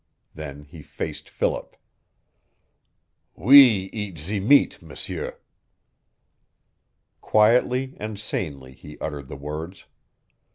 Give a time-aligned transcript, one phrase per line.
[0.33, 1.75] Then he faced Philip.
[3.35, 5.33] "We eat ze meat, m'sieu!"
[7.21, 9.85] Quietly and sanely he uttered the words.